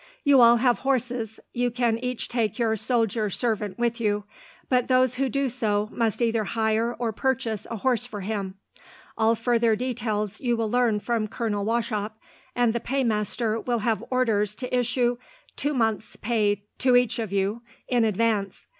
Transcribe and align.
"You 0.23 0.41
all 0.41 0.57
have 0.57 0.79
horses. 0.79 1.39
You 1.53 1.69
can 1.69 1.99
each 1.99 2.27
take 2.27 2.57
your 2.57 2.75
soldier 2.75 3.29
servant 3.29 3.77
with 3.77 4.01
you, 4.01 4.23
but 4.67 4.87
those 4.87 5.13
who 5.13 5.29
do 5.29 5.47
so 5.47 5.89
must 5.91 6.23
either 6.23 6.43
hire 6.43 6.95
or 6.95 7.11
purchase 7.13 7.67
a 7.69 7.75
horse 7.75 8.03
for 8.03 8.21
him. 8.21 8.55
All 9.15 9.35
further 9.35 9.75
details 9.75 10.39
you 10.39 10.57
will 10.57 10.71
learn 10.71 11.01
from 11.01 11.27
Colonel 11.27 11.65
Wauchop, 11.65 12.13
and 12.55 12.73
the 12.73 12.79
paymaster 12.79 13.59
will 13.59 13.77
have 13.85 14.03
orders 14.09 14.55
to 14.55 14.75
issue 14.75 15.17
two 15.55 15.75
months' 15.75 16.15
pay 16.15 16.63
to 16.79 16.95
each 16.95 17.19
of 17.19 17.31
you, 17.31 17.61
in 17.87 18.03
advance. 18.03 18.65